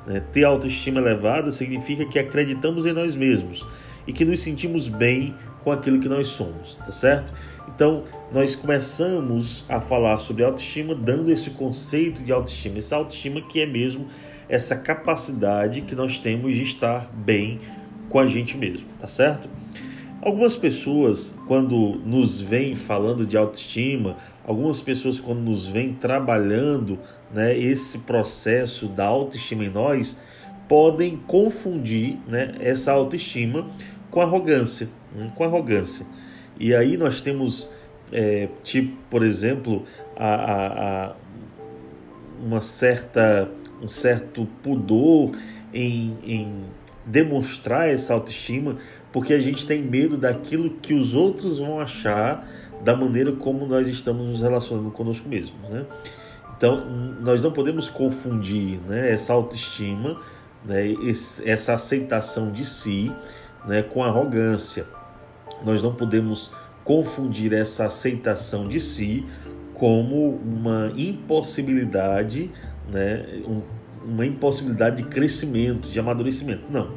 Né? 0.08 0.22
Ter 0.32 0.46
autoestima 0.46 1.02
elevada 1.02 1.52
significa 1.52 2.06
que 2.06 2.18
acreditamos 2.18 2.86
em 2.86 2.94
nós 2.94 3.16
mesmos 3.16 3.66
e 4.08 4.14
que 4.14 4.26
nos 4.26 4.42
sentimos 4.42 4.88
bem 4.88 5.36
com 5.64 5.72
aquilo 5.72 6.00
que 6.00 6.10
nós 6.10 6.28
somos, 6.28 6.78
tá 6.78 6.92
certo? 6.92 7.34
Então, 7.74 8.04
nós 8.32 8.56
começamos 8.56 9.66
a 9.68 9.80
falar 9.80 10.20
sobre 10.20 10.44
autoestima 10.44 10.94
dando 10.94 11.32
esse 11.32 11.52
conceito 11.52 12.22
de 12.22 12.32
autoestima, 12.32 12.78
essa 12.78 12.96
autoestima 12.96 13.42
que 13.42 13.62
é 13.62 13.66
mesmo 13.66 14.08
essa 14.50 14.76
capacidade 14.76 15.82
que 15.82 15.96
nós 15.96 16.20
temos 16.20 16.54
de 16.54 16.64
estar 16.64 17.10
bem 17.14 17.60
com 18.10 18.20
a 18.20 18.28
gente 18.28 18.58
mesmo, 18.58 18.86
tá 19.00 19.08
certo? 19.08 19.48
Algumas 20.22 20.56
pessoas, 20.56 21.34
quando 21.48 22.00
nos 22.06 22.40
vêm 22.40 22.76
falando 22.76 23.26
de 23.26 23.36
autoestima, 23.36 24.16
algumas 24.46 24.80
pessoas, 24.80 25.20
quando 25.20 25.40
nos 25.40 25.68
vêm 25.68 25.94
trabalhando 25.94 26.98
né, 27.34 27.58
esse 27.58 28.00
processo 28.00 28.88
da 28.88 29.06
autoestima 29.06 29.66
em 29.66 29.70
nós, 29.70 30.18
podem 30.68 31.18
confundir 31.18 32.18
né, 32.28 32.56
essa 32.62 32.92
autoestima 32.92 33.68
com 34.14 34.22
arrogância. 34.22 34.88
Né, 35.14 35.32
com 35.36 35.44
arrogância. 35.44 36.06
E 36.60 36.74
aí 36.76 36.96
nós 36.96 37.20
temos, 37.20 37.72
é, 38.12 38.48
tipo, 38.64 38.96
por 39.10 39.24
exemplo, 39.24 39.84
a, 40.16 40.36
a, 40.36 41.06
a 41.08 41.16
uma 42.40 42.62
certa, 42.62 43.50
um 43.82 43.90
certo 43.90 44.48
pudor 44.62 45.36
em, 45.74 46.16
em 46.24 46.64
demonstrar 47.04 47.90
essa 47.90 48.14
autoestima, 48.14 48.78
porque 49.12 49.34
a 49.34 49.40
gente 49.40 49.66
tem 49.66 49.82
medo 49.82 50.16
daquilo 50.16 50.70
que 50.70 50.94
os 50.94 51.16
outros 51.16 51.58
vão 51.58 51.80
achar 51.80 52.48
da 52.84 52.96
maneira 52.96 53.32
como 53.32 53.66
nós 53.66 53.88
estamos 53.88 54.28
nos 54.28 54.42
relacionando 54.42 54.92
conosco 54.92 55.28
mesmos. 55.28 55.58
Né? 55.70 55.86
Então, 56.56 56.86
nós 57.20 57.42
não 57.42 57.52
podemos 57.52 57.90
confundir 57.90 58.80
né, 58.88 59.12
essa 59.12 59.34
autoestima, 59.34 60.22
né, 60.64 60.94
essa 61.46 61.74
aceitação 61.74 62.52
de 62.52 62.66
si, 62.66 63.12
né, 63.66 63.82
com 63.82 64.04
arrogância. 64.04 64.86
Nós 65.64 65.82
não 65.82 65.94
podemos 65.94 66.52
confundir 66.84 67.54
essa 67.54 67.86
aceitação 67.86 68.68
de 68.68 68.80
si 68.80 69.26
como 69.74 70.30
uma 70.30 70.94
impossibilidade, 70.96 72.52
né, 72.92 73.26
um, 73.48 73.62
uma 74.06 74.26
impossibilidade 74.26 74.98
de 74.98 75.04
crescimento, 75.04 75.88
de 75.88 76.00
amadurecimento. 76.00 76.64
Não. 76.70 76.92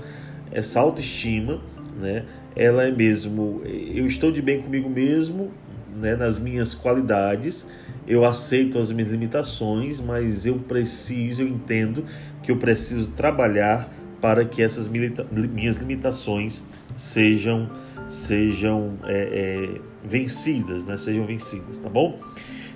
Essa 0.50 0.80
autoestima, 0.80 1.61
né, 2.00 2.25
ela 2.54 2.85
é 2.85 2.90
mesmo, 2.90 3.62
eu 3.64 4.06
estou 4.06 4.32
de 4.32 4.42
bem 4.42 4.62
comigo 4.62 4.88
mesmo, 4.88 5.52
né, 5.94 6.16
nas 6.16 6.38
minhas 6.38 6.75
qualidades, 6.75 7.68
eu 8.06 8.25
aceito 8.25 8.78
as 8.78 8.92
minhas 8.92 9.11
limitações, 9.11 10.00
mas 10.00 10.46
eu 10.46 10.58
preciso, 10.58 11.42
eu 11.42 11.49
entendo 11.49 12.04
que 12.42 12.52
eu 12.52 12.56
preciso 12.56 13.11
trabalhar 13.11 13.92
para 14.20 14.44
que 14.44 14.62
essas 14.62 14.88
minhas 14.88 15.78
limitações 15.78 16.64
sejam 16.96 17.68
sejam 18.06 18.99
é, 19.04 19.75
é, 19.75 19.80
vencidas, 20.04 20.85
né? 20.85 20.96
Sejam 20.96 21.26
vencidas, 21.26 21.78
tá 21.78 21.88
bom? 21.88 22.20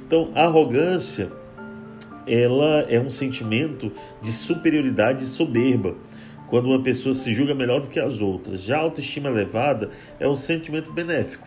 Então, 0.07 0.33
a 0.35 0.45
arrogância 0.45 1.31
ela 2.27 2.81
é 2.89 2.99
um 3.01 3.11
sentimento 3.11 3.93
de 4.21 4.33
superioridade 4.33 5.25
soberba, 5.25 5.95
quando 6.49 6.67
uma 6.67 6.83
pessoa 6.83 7.15
se 7.15 7.33
julga 7.33 7.55
melhor 7.55 7.81
do 7.81 7.89
que 7.89 8.01
as 8.01 8.21
outras. 8.21 8.63
Já 8.63 8.79
a 8.79 8.81
autoestima 8.81 9.29
elevada 9.29 9.91
é 10.19 10.29
um 10.29 10.37
sentimento 10.37 10.93
benéfico. 10.93 11.47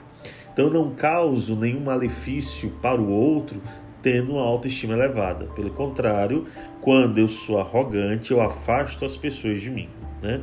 Então, 0.51 0.65
eu 0.65 0.71
não 0.71 0.91
causo 0.91 1.55
nenhum 1.55 1.81
malefício 1.81 2.69
para 2.81 3.01
o 3.01 3.09
outro 3.09 3.61
tendo 4.03 4.33
uma 4.33 4.43
autoestima 4.43 4.93
elevada. 4.93 5.45
Pelo 5.55 5.71
contrário, 5.71 6.45
quando 6.81 7.17
eu 7.17 7.27
sou 7.27 7.59
arrogante, 7.59 8.31
eu 8.31 8.41
afasto 8.41 9.05
as 9.05 9.17
pessoas 9.17 9.61
de 9.61 9.71
mim. 9.71 9.89
Né? 10.21 10.41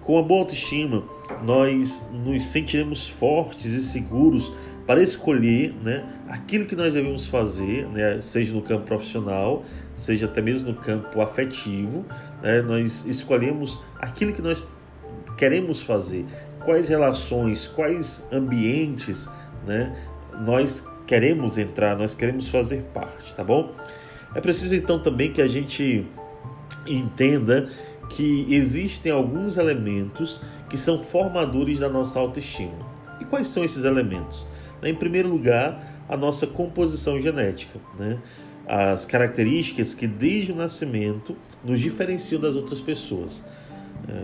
Com 0.00 0.18
a 0.18 0.22
boa 0.22 0.40
autoestima, 0.40 1.04
nós 1.42 2.08
nos 2.12 2.44
sentiremos 2.46 3.06
fortes 3.06 3.72
e 3.72 3.82
seguros 3.82 4.52
para 4.86 5.02
escolher 5.02 5.74
né, 5.84 6.04
aquilo 6.28 6.64
que 6.66 6.74
nós 6.74 6.94
devemos 6.94 7.26
fazer, 7.26 7.86
né, 7.88 8.20
seja 8.20 8.52
no 8.52 8.62
campo 8.62 8.86
profissional, 8.86 9.64
seja 9.94 10.26
até 10.26 10.40
mesmo 10.40 10.72
no 10.72 10.76
campo 10.78 11.20
afetivo. 11.20 12.04
Né, 12.42 12.62
nós 12.62 13.04
escolhemos 13.06 13.80
aquilo 14.00 14.32
que 14.32 14.42
nós 14.42 14.66
queremos 15.36 15.82
fazer, 15.82 16.24
quais 16.64 16.88
relações, 16.88 17.68
quais 17.68 18.26
ambientes 18.32 19.28
né, 19.66 19.94
nós 20.40 20.86
queremos 21.10 21.58
entrar, 21.58 21.96
nós 21.96 22.14
queremos 22.14 22.46
fazer 22.46 22.84
parte, 22.94 23.34
tá 23.34 23.42
bom? 23.42 23.72
É 24.32 24.40
preciso 24.40 24.76
então 24.76 25.00
também 25.00 25.32
que 25.32 25.42
a 25.42 25.48
gente 25.48 26.06
entenda 26.86 27.68
que 28.10 28.46
existem 28.48 29.10
alguns 29.10 29.56
elementos 29.56 30.40
que 30.68 30.78
são 30.78 31.02
formadores 31.02 31.80
da 31.80 31.88
nossa 31.88 32.16
autoestima. 32.20 32.86
E 33.20 33.24
quais 33.24 33.48
são 33.48 33.64
esses 33.64 33.82
elementos? 33.82 34.46
Em 34.84 34.94
primeiro 34.94 35.28
lugar, 35.28 36.00
a 36.08 36.16
nossa 36.16 36.46
composição 36.46 37.20
genética, 37.20 37.80
né? 37.98 38.20
as 38.64 39.04
características 39.04 39.94
que 39.94 40.06
desde 40.06 40.52
o 40.52 40.54
nascimento 40.54 41.34
nos 41.64 41.80
diferenciam 41.80 42.40
das 42.40 42.54
outras 42.54 42.80
pessoas. 42.80 43.44
É, 44.08 44.22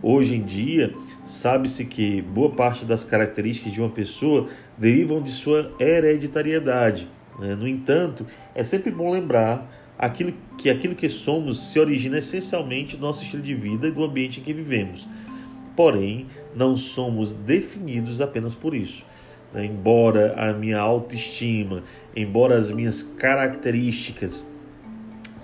hoje 0.00 0.36
em 0.36 0.42
dia, 0.42 0.90
sabe-se 1.24 1.84
que 1.84 2.20
boa 2.22 2.50
parte 2.50 2.84
das 2.84 3.04
características 3.04 3.72
de 3.72 3.80
uma 3.80 3.90
pessoa 3.90 4.48
derivam 4.76 5.22
de 5.22 5.30
sua 5.30 5.72
hereditariedade. 5.80 7.08
Né? 7.38 7.54
No 7.54 7.66
entanto, 7.66 8.26
é 8.54 8.62
sempre 8.62 8.90
bom 8.90 9.10
lembrar 9.10 9.70
aquilo 9.98 10.34
que 10.58 10.68
aquilo 10.68 10.94
que 10.94 11.08
somos 11.08 11.70
se 11.70 11.78
origina 11.78 12.18
essencialmente 12.18 12.96
do 12.96 13.02
nosso 13.02 13.22
estilo 13.22 13.42
de 13.42 13.54
vida 13.54 13.88
e 13.88 13.90
do 13.90 14.04
ambiente 14.04 14.40
em 14.40 14.42
que 14.42 14.52
vivemos. 14.52 15.08
Porém, 15.74 16.26
não 16.54 16.76
somos 16.76 17.32
definidos 17.32 18.20
apenas 18.20 18.54
por 18.54 18.74
isso. 18.74 19.04
Né? 19.52 19.64
Embora 19.64 20.34
a 20.36 20.52
minha 20.52 20.78
autoestima, 20.78 21.82
embora 22.14 22.56
as 22.56 22.70
minhas 22.70 23.02
características 23.02 24.48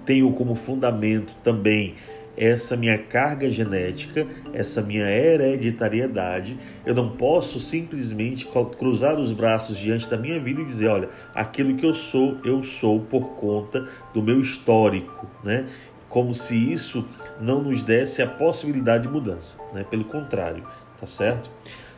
tenham 0.04 0.32
como 0.32 0.54
fundamento 0.54 1.32
também 1.42 1.94
essa 2.36 2.76
minha 2.76 2.96
carga 2.98 3.50
genética, 3.50 4.26
essa 4.52 4.80
minha 4.82 5.10
hereditariedade. 5.10 6.56
Eu 6.86 6.94
não 6.94 7.10
posso 7.10 7.60
simplesmente 7.60 8.48
cruzar 8.78 9.18
os 9.18 9.32
braços 9.32 9.76
diante 9.76 10.08
da 10.08 10.16
minha 10.16 10.38
vida 10.40 10.60
e 10.60 10.64
dizer, 10.64 10.88
olha, 10.88 11.08
aquilo 11.34 11.76
que 11.76 11.84
eu 11.84 11.94
sou, 11.94 12.38
eu 12.44 12.62
sou 12.62 13.00
por 13.00 13.30
conta 13.30 13.86
do 14.14 14.22
meu 14.22 14.40
histórico, 14.40 15.26
né? 15.44 15.66
Como 16.08 16.34
se 16.34 16.56
isso 16.56 17.06
não 17.40 17.62
nos 17.62 17.82
desse 17.82 18.20
a 18.20 18.26
possibilidade 18.26 19.04
de 19.04 19.08
mudança, 19.08 19.58
né? 19.72 19.84
Pelo 19.88 20.04
contrário, 20.04 20.64
tá 20.98 21.06
certo? 21.06 21.48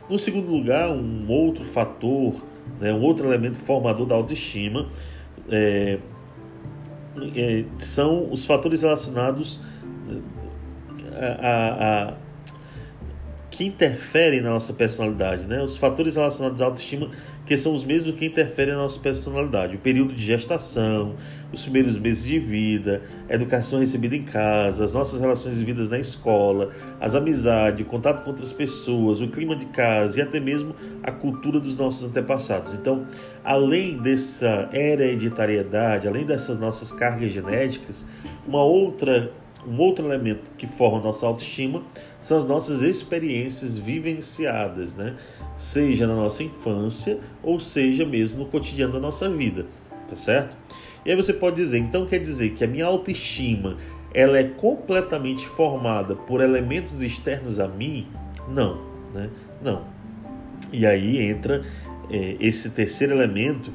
No 0.09 0.19
segundo 0.19 0.51
lugar, 0.51 0.89
um 0.91 1.25
outro 1.31 1.63
fator, 1.63 2.35
né, 2.79 2.93
um 2.93 3.01
outro 3.01 3.27
elemento 3.27 3.57
formador 3.57 4.05
da 4.05 4.15
autoestima 4.15 4.89
é, 5.49 5.97
é, 7.35 7.65
são 7.77 8.31
os 8.31 8.45
fatores 8.45 8.81
relacionados 8.81 9.61
a, 11.15 12.09
a, 12.09 12.13
que 13.49 13.65
interferem 13.65 14.41
na 14.41 14.49
nossa 14.49 14.73
personalidade, 14.73 15.45
né? 15.45 15.61
Os 15.61 15.77
fatores 15.77 16.15
relacionados 16.15 16.61
à 16.61 16.65
autoestima 16.65 17.09
que 17.45 17.57
são 17.57 17.73
os 17.73 17.83
mesmos 17.83 18.15
que 18.15 18.25
interferem 18.25 18.73
na 18.73 18.79
nossa 18.79 18.99
personalidade. 18.99 19.75
O 19.75 19.79
período 19.79 20.13
de 20.13 20.23
gestação, 20.23 21.15
os 21.51 21.61
primeiros 21.61 21.99
meses 21.99 22.23
de 22.23 22.39
vida, 22.39 23.01
a 23.29 23.33
educação 23.33 23.79
recebida 23.79 24.15
em 24.15 24.23
casa, 24.23 24.85
as 24.85 24.93
nossas 24.93 25.19
relações 25.19 25.57
vividas 25.57 25.89
na 25.89 25.99
escola, 25.99 26.71
as 26.99 27.15
amizades, 27.15 27.85
o 27.85 27.89
contato 27.89 28.23
com 28.23 28.29
outras 28.29 28.53
pessoas, 28.53 29.19
o 29.19 29.27
clima 29.27 29.55
de 29.55 29.65
casa 29.67 30.19
e 30.19 30.21
até 30.21 30.39
mesmo 30.39 30.73
a 31.03 31.11
cultura 31.11 31.59
dos 31.59 31.77
nossos 31.77 32.09
antepassados. 32.09 32.73
Então, 32.73 33.05
além 33.43 33.97
dessa 33.97 34.69
hereditariedade, 34.71 36.07
além 36.07 36.25
dessas 36.25 36.57
nossas 36.57 36.91
cargas 36.91 37.31
genéticas, 37.31 38.05
uma 38.47 38.63
outra 38.63 39.31
um 39.67 39.79
outro 39.79 40.05
elemento 40.05 40.51
que 40.57 40.67
forma 40.67 40.99
nossa 40.99 41.25
autoestima 41.25 41.83
são 42.19 42.37
as 42.37 42.45
nossas 42.45 42.81
experiências 42.81 43.77
vivenciadas, 43.77 44.95
né? 44.95 45.15
seja 45.55 46.07
na 46.07 46.15
nossa 46.15 46.43
infância 46.43 47.19
ou 47.41 47.59
seja 47.59 48.05
mesmo 48.05 48.43
no 48.43 48.45
cotidiano 48.45 48.93
da 48.93 48.99
nossa 48.99 49.29
vida, 49.29 49.65
tá 50.07 50.15
certo? 50.15 50.55
E 51.05 51.11
aí 51.11 51.15
você 51.15 51.33
pode 51.33 51.57
dizer, 51.57 51.77
então 51.77 52.05
quer 52.05 52.19
dizer 52.19 52.51
que 52.51 52.63
a 52.63 52.67
minha 52.67 52.85
autoestima 52.85 53.77
ela 54.13 54.37
é 54.37 54.43
completamente 54.43 55.47
formada 55.47 56.15
por 56.15 56.39
elementos 56.41 57.01
externos 57.01 57.59
a 57.59 57.67
mim? 57.67 58.07
Não, 58.47 58.81
né? 59.13 59.29
Não. 59.61 59.83
E 60.71 60.85
aí 60.85 61.19
entra 61.19 61.63
é, 62.09 62.37
esse 62.39 62.69
terceiro 62.69 63.13
elemento 63.13 63.71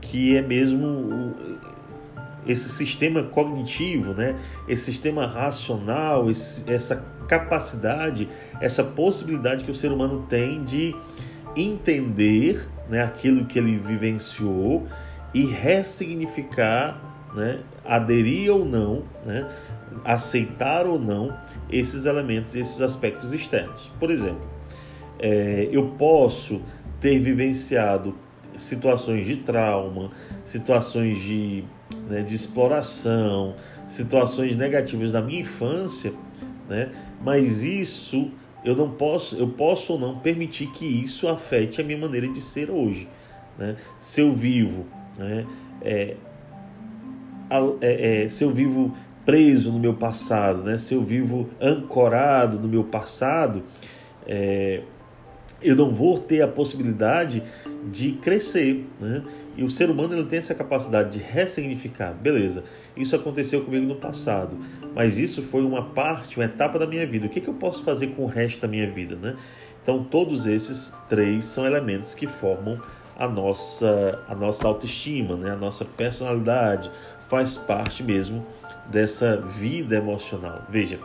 que 0.00 0.36
é 0.36 0.42
mesmo 0.42 1.34
esse 2.46 2.68
sistema 2.68 3.22
cognitivo, 3.22 4.12
né? 4.12 4.36
esse 4.68 4.84
sistema 4.84 5.26
racional, 5.26 6.30
esse, 6.30 6.68
essa 6.70 7.04
capacidade, 7.28 8.28
essa 8.60 8.82
possibilidade 8.82 9.64
que 9.64 9.70
o 9.70 9.74
ser 9.74 9.92
humano 9.92 10.26
tem 10.28 10.64
de 10.64 10.94
entender 11.56 12.68
né, 12.88 13.02
aquilo 13.02 13.44
que 13.46 13.58
ele 13.58 13.78
vivenciou 13.78 14.86
e 15.32 15.44
ressignificar, 15.44 17.00
né, 17.34 17.60
aderir 17.84 18.52
ou 18.52 18.64
não, 18.64 19.04
né, 19.24 19.48
aceitar 20.04 20.86
ou 20.86 20.98
não 20.98 21.36
esses 21.70 22.04
elementos, 22.04 22.54
esses 22.54 22.80
aspectos 22.80 23.32
externos. 23.32 23.90
Por 23.98 24.10
exemplo, 24.10 24.46
é, 25.18 25.68
eu 25.70 25.88
posso 25.98 26.60
ter 27.00 27.18
vivenciado 27.18 28.14
situações 28.56 29.26
de 29.26 29.36
trauma, 29.36 30.10
situações 30.44 31.18
de, 31.20 31.64
né, 32.12 32.20
de 32.20 32.34
exploração, 32.34 33.54
situações 33.88 34.54
negativas 34.54 35.10
da 35.10 35.22
minha 35.22 35.40
infância, 35.40 36.12
né, 36.68 36.90
mas 37.24 37.64
isso 37.64 38.30
eu 38.62 38.76
não 38.76 38.90
posso, 38.90 39.34
eu 39.36 39.48
posso 39.48 39.94
ou 39.94 39.98
não 39.98 40.18
permitir 40.18 40.66
que 40.68 40.84
isso 40.84 41.26
afete 41.26 41.80
a 41.80 41.84
minha 41.84 41.98
maneira 41.98 42.28
de 42.28 42.40
ser 42.40 42.70
hoje. 42.70 43.08
Né? 43.58 43.76
Se 43.98 44.20
eu 44.20 44.30
vivo, 44.30 44.86
né, 45.16 45.46
é, 45.80 46.16
é, 47.80 48.24
é, 48.24 48.28
se 48.28 48.44
eu 48.44 48.50
vivo 48.50 48.94
preso 49.24 49.72
no 49.72 49.78
meu 49.78 49.94
passado, 49.94 50.62
né, 50.62 50.76
se 50.76 50.94
eu 50.94 51.02
vivo 51.02 51.48
ancorado 51.58 52.58
no 52.58 52.68
meu 52.68 52.84
passado, 52.84 53.62
é, 54.26 54.82
eu 55.62 55.74
não 55.74 55.90
vou 55.90 56.18
ter 56.18 56.42
a 56.42 56.48
possibilidade 56.48 57.42
de 57.90 58.12
crescer. 58.12 58.86
Né? 59.00 59.22
E 59.56 59.64
o 59.64 59.70
ser 59.70 59.90
humano 59.90 60.14
ele 60.14 60.24
tem 60.24 60.38
essa 60.38 60.54
capacidade 60.54 61.18
de 61.18 61.18
ressignificar. 61.18 62.12
Beleza, 62.12 62.64
isso 62.96 63.14
aconteceu 63.16 63.64
comigo 63.64 63.86
no 63.86 63.96
passado, 63.96 64.56
mas 64.94 65.18
isso 65.18 65.42
foi 65.42 65.62
uma 65.62 65.82
parte, 65.90 66.38
uma 66.38 66.44
etapa 66.44 66.78
da 66.78 66.86
minha 66.86 67.06
vida. 67.06 67.26
O 67.26 67.28
que, 67.28 67.40
que 67.40 67.48
eu 67.48 67.54
posso 67.54 67.82
fazer 67.82 68.08
com 68.08 68.22
o 68.22 68.26
resto 68.26 68.60
da 68.60 68.68
minha 68.68 68.90
vida? 68.90 69.16
Né? 69.16 69.36
Então, 69.82 70.04
todos 70.04 70.46
esses 70.46 70.94
três 71.08 71.44
são 71.44 71.66
elementos 71.66 72.14
que 72.14 72.26
formam 72.26 72.80
a 73.18 73.28
nossa, 73.28 74.22
a 74.28 74.34
nossa 74.34 74.66
autoestima, 74.66 75.36
né? 75.36 75.50
a 75.50 75.56
nossa 75.56 75.84
personalidade, 75.84 76.90
faz 77.28 77.56
parte 77.56 78.02
mesmo 78.02 78.44
dessa 78.90 79.36
vida 79.36 79.96
emocional. 79.96 80.62
Veja, 80.68 80.98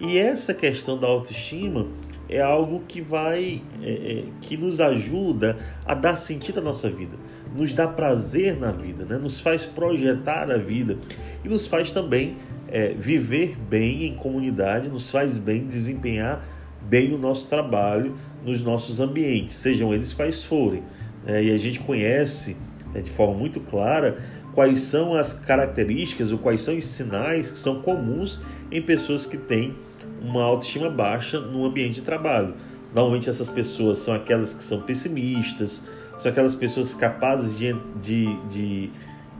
e 0.00 0.16
essa 0.16 0.54
questão 0.54 0.98
da 0.98 1.06
autoestima 1.06 1.86
é 2.28 2.40
algo 2.40 2.82
que 2.86 3.00
vai, 3.00 3.60
é, 3.82 3.90
é, 3.90 4.24
que 4.40 4.56
nos 4.56 4.80
ajuda 4.80 5.58
a 5.84 5.94
dar 5.94 6.16
sentido 6.16 6.60
à 6.60 6.62
nossa 6.62 6.88
vida, 6.88 7.16
nos 7.54 7.74
dá 7.74 7.88
prazer 7.88 8.58
na 8.58 8.70
vida, 8.70 9.04
né? 9.04 9.18
nos 9.18 9.40
faz 9.40 9.66
projetar 9.66 10.50
a 10.50 10.56
vida 10.56 10.96
e 11.44 11.48
nos 11.48 11.66
faz 11.66 11.90
também 11.90 12.36
é, 12.68 12.94
viver 12.94 13.56
bem 13.68 14.04
em 14.04 14.14
comunidade, 14.14 14.88
nos 14.88 15.10
faz 15.10 15.36
bem 15.36 15.66
desempenhar 15.66 16.44
bem 16.80 17.12
o 17.12 17.18
nosso 17.18 17.48
trabalho 17.48 18.16
nos 18.44 18.62
nossos 18.62 19.00
ambientes, 19.00 19.56
sejam 19.56 19.92
eles 19.92 20.12
quais 20.12 20.42
forem. 20.42 20.82
Né? 21.26 21.44
E 21.44 21.50
a 21.50 21.58
gente 21.58 21.80
conhece 21.80 22.56
né, 22.94 23.00
de 23.00 23.10
forma 23.10 23.34
muito 23.34 23.60
clara 23.60 24.18
quais 24.54 24.80
são 24.80 25.14
as 25.14 25.32
características 25.32 26.32
ou 26.32 26.38
quais 26.38 26.62
são 26.62 26.76
os 26.76 26.86
sinais 26.86 27.50
que 27.50 27.58
são 27.58 27.82
comuns 27.82 28.40
em 28.70 28.80
pessoas 28.80 29.26
que 29.26 29.36
têm 29.36 29.74
uma 30.20 30.42
autoestima 30.42 30.90
baixa 30.90 31.40
no 31.40 31.64
ambiente 31.64 31.96
de 31.96 32.02
trabalho. 32.02 32.54
Normalmente 32.94 33.30
essas 33.30 33.48
pessoas 33.48 33.98
são 33.98 34.14
aquelas 34.14 34.52
que 34.52 34.64
são 34.64 34.82
pessimistas, 34.82 35.84
são 36.18 36.30
aquelas 36.30 36.54
pessoas 36.54 36.94
capazes 36.94 37.58
de, 37.58 37.74
de, 38.00 38.36
de 38.48 38.90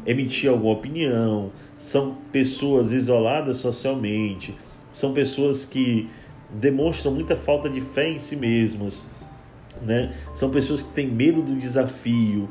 emitir 0.06 0.50
alguma 0.50 0.72
opinião, 0.72 1.50
são 1.76 2.16
pessoas 2.32 2.92
isoladas 2.92 3.58
socialmente, 3.58 4.54
são 4.92 5.12
pessoas 5.12 5.64
que 5.64 6.08
demonstram 6.50 7.12
muita 7.12 7.36
falta 7.36 7.68
de 7.68 7.80
fé 7.80 8.10
em 8.10 8.18
si 8.18 8.36
mesmas, 8.36 9.04
né? 9.82 10.14
são 10.34 10.50
pessoas 10.50 10.82
que 10.82 10.92
têm 10.92 11.08
medo 11.08 11.42
do 11.42 11.54
desafio, 11.56 12.48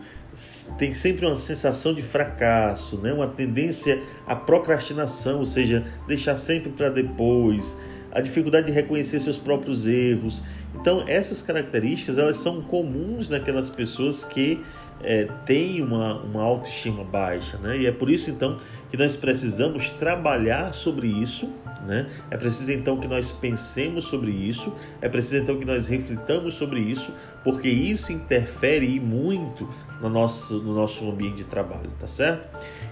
tem 0.77 0.93
sempre 0.93 1.25
uma 1.25 1.35
sensação 1.35 1.93
de 1.93 2.01
fracasso, 2.01 2.97
né? 2.97 3.11
uma 3.11 3.27
tendência 3.27 4.01
à 4.25 4.35
procrastinação, 4.35 5.39
ou 5.39 5.45
seja, 5.45 5.85
deixar 6.07 6.37
sempre 6.37 6.71
para 6.71 6.89
depois, 6.89 7.77
a 8.11 8.21
dificuldade 8.21 8.67
de 8.67 8.71
reconhecer 8.71 9.19
seus 9.19 9.37
próprios 9.37 9.85
erros. 9.87 10.43
Então, 10.75 11.03
essas 11.07 11.41
características 11.41 12.17
elas 12.17 12.37
são 12.37 12.61
comuns 12.61 13.29
naquelas 13.29 13.69
pessoas 13.69 14.23
que 14.23 14.63
é, 15.01 15.25
têm 15.45 15.81
uma, 15.81 16.21
uma 16.21 16.43
autoestima 16.43 17.03
baixa. 17.03 17.57
Né? 17.57 17.79
E 17.79 17.85
é 17.85 17.91
por 17.91 18.09
isso, 18.09 18.29
então, 18.29 18.59
que 18.89 18.97
nós 18.97 19.15
precisamos 19.15 19.89
trabalhar 19.91 20.73
sobre 20.73 21.07
isso. 21.07 21.49
Né? 21.85 22.09
É 22.29 22.37
preciso, 22.37 22.71
então, 22.71 22.97
que 22.97 23.07
nós 23.07 23.31
pensemos 23.31 24.05
sobre 24.05 24.31
isso. 24.31 24.75
É 25.01 25.07
preciso, 25.07 25.43
então, 25.43 25.57
que 25.57 25.65
nós 25.65 25.87
reflitamos 25.87 26.55
sobre 26.55 26.79
isso, 26.79 27.13
porque 27.43 27.69
isso 27.69 28.11
interfere 28.11 28.99
muito 28.99 29.67
no 30.01 30.09
nosso, 30.09 30.57
no 30.59 30.73
nosso 30.73 31.09
ambiente 31.09 31.37
de 31.37 31.43
trabalho, 31.45 31.89
tá 31.99 32.07
certo? 32.07 32.47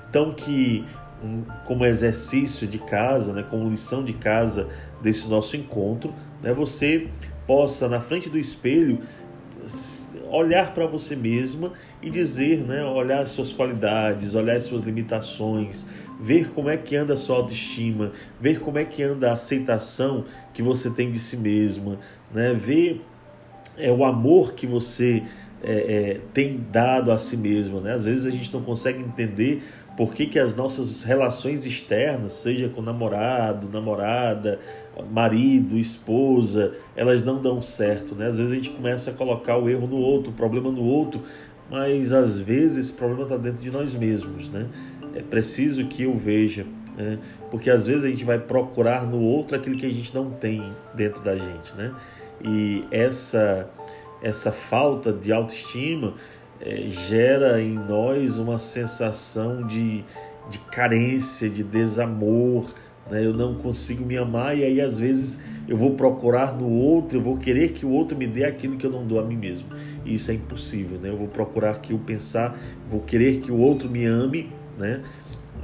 Então, 0.09 0.33
que 0.33 0.85
como 1.65 1.85
exercício 1.85 2.67
de 2.67 2.77
casa, 2.77 3.33
né, 3.33 3.43
como 3.49 3.69
lição 3.69 4.03
de 4.03 4.13
casa 4.13 4.67
desse 5.01 5.27
nosso 5.27 5.57
encontro, 5.57 6.13
né, 6.41 6.53
você 6.53 7.07
possa 7.45 7.87
na 7.87 7.99
frente 7.99 8.29
do 8.29 8.37
espelho 8.37 8.99
olhar 10.29 10.73
para 10.73 10.85
você 10.85 11.15
mesma 11.15 11.73
e 12.01 12.09
dizer, 12.09 12.59
né, 12.59 12.83
olhar 12.83 13.21
as 13.21 13.29
suas 13.29 13.51
qualidades, 13.51 14.35
olhar 14.35 14.55
as 14.55 14.63
suas 14.63 14.83
limitações, 14.83 15.87
ver 16.19 16.51
como 16.51 16.69
é 16.69 16.77
que 16.77 16.95
anda 16.95 17.13
a 17.13 17.17
sua 17.17 17.37
autoestima, 17.37 18.11
ver 18.39 18.59
como 18.59 18.77
é 18.77 18.85
que 18.85 19.03
anda 19.03 19.31
a 19.31 19.33
aceitação 19.33 20.25
que 20.53 20.61
você 20.61 20.89
tem 20.89 21.11
de 21.11 21.19
si 21.19 21.37
mesma, 21.37 21.97
né, 22.33 22.53
ver 22.53 23.01
é, 23.77 23.91
o 23.91 24.03
amor 24.03 24.53
que 24.53 24.65
você 24.65 25.23
é, 25.63 25.73
é, 25.73 26.21
tem 26.33 26.59
dado 26.71 27.11
a 27.11 27.17
si 27.17 27.37
mesma. 27.37 27.79
Né? 27.81 27.93
Às 27.93 28.05
vezes 28.05 28.25
a 28.25 28.29
gente 28.29 28.53
não 28.53 28.61
consegue 28.61 29.01
entender 29.01 29.63
por 29.97 30.13
que, 30.13 30.27
que 30.27 30.37
as 30.37 30.55
nossas 30.55 31.03
relações 31.03 31.65
externas, 31.65 32.33
seja 32.33 32.69
com 32.69 32.83
namorado, 32.83 33.67
namorada, 33.67 34.59
marido, 35.11 35.75
esposa, 35.75 36.73
elas 36.95 37.23
não 37.23 37.41
dão 37.41 37.61
certo, 37.63 38.13
né? 38.13 38.27
Às 38.27 38.37
vezes 38.37 38.51
a 38.51 38.55
gente 38.55 38.69
começa 38.69 39.09
a 39.09 39.13
colocar 39.13 39.57
o 39.57 39.67
erro 39.67 39.87
no 39.87 39.97
outro, 39.97 40.29
o 40.29 40.33
problema 40.33 40.71
no 40.71 40.83
outro, 40.83 41.23
mas 41.69 42.13
às 42.13 42.37
vezes 42.37 42.77
esse 42.77 42.93
problema 42.93 43.23
está 43.23 43.37
dentro 43.37 43.63
de 43.63 43.71
nós 43.71 43.95
mesmos, 43.95 44.49
né? 44.51 44.67
É 45.15 45.21
preciso 45.21 45.85
que 45.85 46.03
eu 46.03 46.15
veja, 46.15 46.65
né? 46.95 47.17
porque 47.49 47.69
às 47.69 47.85
vezes 47.85 48.05
a 48.05 48.09
gente 48.09 48.23
vai 48.23 48.37
procurar 48.37 49.05
no 49.05 49.19
outro 49.19 49.55
aquilo 49.55 49.77
que 49.77 49.85
a 49.85 49.93
gente 49.93 50.13
não 50.13 50.29
tem 50.29 50.71
dentro 50.93 51.23
da 51.23 51.35
gente, 51.35 51.73
né? 51.75 51.91
E 52.43 52.83
essa 52.91 53.67
essa 54.21 54.51
falta 54.51 55.11
de 55.11 55.31
autoestima 55.31 56.13
é, 56.59 56.85
gera 56.89 57.61
em 57.61 57.73
nós 57.73 58.37
uma 58.37 58.57
sensação 58.57 59.65
de, 59.65 60.03
de 60.49 60.59
carência, 60.71 61.49
de 61.49 61.63
desamor. 61.63 62.73
Né? 63.09 63.25
Eu 63.25 63.33
não 63.33 63.55
consigo 63.55 64.05
me 64.05 64.17
amar 64.17 64.57
e 64.57 64.63
aí 64.63 64.81
às 64.81 64.97
vezes 64.97 65.43
eu 65.67 65.77
vou 65.77 65.95
procurar 65.95 66.55
no 66.57 66.69
outro, 66.69 67.17
eu 67.17 67.21
vou 67.21 67.37
querer 67.37 67.73
que 67.73 67.85
o 67.85 67.89
outro 67.89 68.17
me 68.17 68.25
dê 68.25 68.45
aquilo 68.45 68.77
que 68.77 68.85
eu 68.85 68.91
não 68.91 69.05
dou 69.05 69.19
a 69.19 69.23
mim 69.23 69.37
mesmo. 69.37 69.67
E 70.05 70.15
isso 70.15 70.31
é 70.31 70.33
impossível. 70.33 70.97
Né? 70.97 71.09
Eu 71.09 71.17
vou 71.17 71.27
procurar 71.27 71.79
que 71.79 71.93
eu 71.93 71.99
pensar, 71.99 72.57
vou 72.89 73.01
querer 73.01 73.39
que 73.39 73.51
o 73.51 73.57
outro 73.57 73.89
me 73.89 74.05
ame, 74.05 74.51
né? 74.77 75.01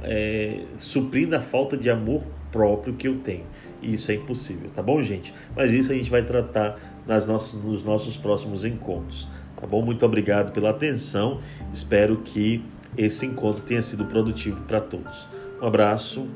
É, 0.06 0.60
suprindo 0.78 1.34
a 1.34 1.40
falta 1.40 1.78
de 1.78 1.88
amor 1.88 2.22
próprio 2.52 2.94
que 2.94 3.08
eu 3.08 3.16
tenho. 3.18 3.44
E 3.80 3.94
isso 3.94 4.10
é 4.10 4.14
impossível, 4.14 4.70
tá 4.74 4.82
bom, 4.82 5.02
gente? 5.02 5.34
Mas 5.56 5.72
isso 5.72 5.90
a 5.92 5.94
gente 5.94 6.10
vai 6.10 6.22
tratar 6.22 6.93
nas 7.06 7.26
nossas, 7.26 7.62
nos 7.62 7.82
nossos 7.82 8.16
próximos 8.16 8.64
encontros. 8.64 9.28
Tá 9.60 9.66
bom? 9.66 9.82
Muito 9.82 10.04
obrigado 10.04 10.52
pela 10.52 10.70
atenção. 10.70 11.40
Espero 11.72 12.18
que 12.18 12.62
esse 12.96 13.26
encontro 13.26 13.62
tenha 13.62 13.82
sido 13.82 14.04
produtivo 14.04 14.62
para 14.64 14.80
todos. 14.80 15.26
Um 15.60 15.66
abraço. 15.66 16.26